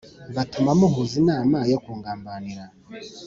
bituma 0.35 0.71
muhuza 0.79 1.13
inama 1.21 1.57
yo 1.71 1.79
kungambanira 1.83 2.63